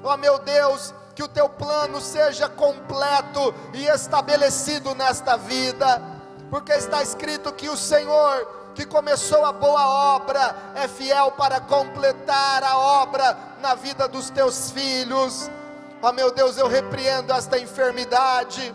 [0.05, 6.01] Ó oh, meu Deus, que o teu plano seja completo e estabelecido nesta vida,
[6.49, 12.63] porque está escrito que o Senhor, que começou a boa obra, é fiel para completar
[12.63, 15.51] a obra na vida dos teus filhos.
[16.01, 18.73] Ó oh, meu Deus, eu repreendo esta enfermidade,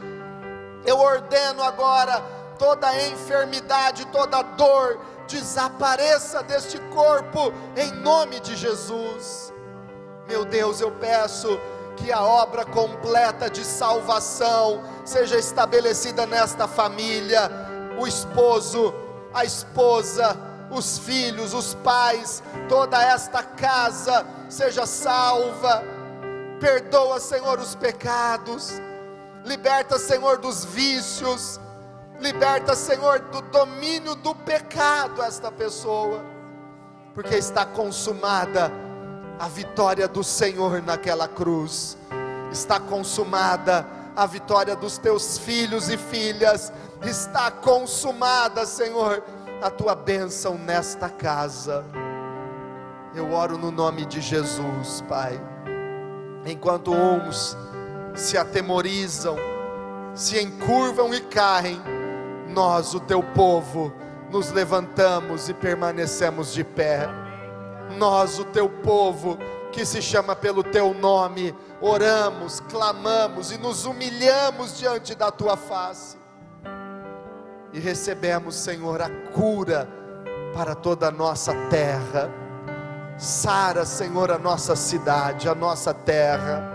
[0.86, 2.22] eu ordeno agora
[2.58, 9.54] toda enfermidade, toda dor, desapareça deste corpo, em nome de Jesus.
[10.28, 11.60] Meu Deus, eu peço
[11.96, 17.50] que a obra completa de salvação seja estabelecida nesta família,
[18.00, 18.94] o esposo,
[19.34, 20.38] a esposa,
[20.72, 25.84] os filhos, os pais, toda esta casa seja salva.
[26.60, 28.82] Perdoa, Senhor, os pecados.
[29.50, 31.60] Liberta, Senhor, dos vícios.
[32.20, 36.24] Liberta, Senhor, do domínio do pecado esta pessoa.
[37.16, 38.72] Porque está consumada
[39.39, 41.97] a vitória do Senhor naquela cruz.
[42.52, 46.72] Está consumada a vitória dos teus filhos e filhas.
[47.02, 49.24] Está consumada, Senhor,
[49.64, 51.84] a tua bênção nesta casa.
[53.16, 55.41] Eu oro no nome de Jesus, Pai.
[56.45, 57.58] Enquanto uns
[58.16, 59.36] se atemorizam,
[60.14, 61.82] se encurvam e caem,
[62.49, 63.93] nós, o teu povo,
[64.32, 67.07] nos levantamos e permanecemos de pé
[67.97, 69.38] nós, o teu povo,
[69.72, 76.18] que se chama pelo teu nome, oramos, clamamos e nos humilhamos diante da tua face.
[77.72, 79.88] E recebemos, Senhor, a cura
[80.53, 82.30] para toda a nossa terra.
[83.18, 86.68] Sara, Senhor, a nossa cidade, a nossa terra.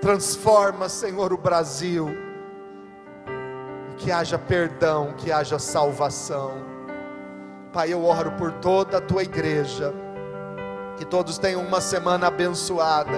[0.00, 2.08] Transforma, Senhor, o Brasil.
[3.96, 6.70] Que haja perdão, que haja salvação
[7.72, 9.94] Pai, eu oro por toda a tua igreja,
[10.96, 13.16] que todos tenham uma semana abençoada,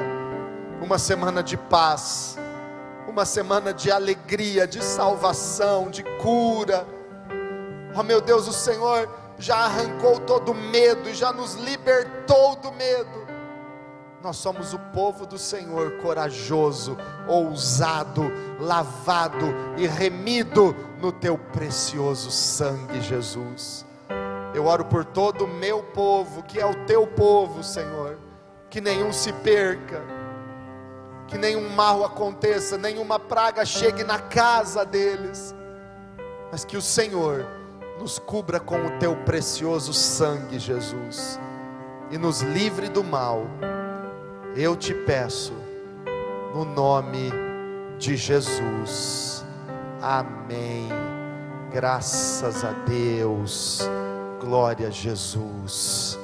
[0.78, 2.37] uma semana de paz,
[3.09, 6.87] uma semana de alegria, de salvação, de cura.
[7.97, 9.09] Oh meu Deus, o Senhor
[9.39, 13.22] já arrancou todo medo e já nos libertou do medo.
[14.23, 16.97] Nós somos o povo do Senhor, corajoso,
[17.27, 23.85] ousado, lavado e remido no teu precioso sangue, Jesus.
[24.55, 28.16] Eu oro por todo o meu povo, que é o teu povo, Senhor.
[28.70, 30.01] Que nenhum se perca,
[31.27, 35.53] que nenhum mal aconteça, nenhuma praga chegue na casa deles,
[36.53, 37.45] mas que o Senhor
[37.99, 41.41] nos cubra com o teu precioso sangue, Jesus,
[42.09, 43.47] e nos livre do mal.
[44.55, 45.55] Eu te peço,
[46.55, 47.32] no nome
[47.98, 49.42] de Jesus.
[50.00, 50.88] Amém.
[51.72, 53.80] Graças a Deus.
[54.38, 56.18] Glória a Jesus.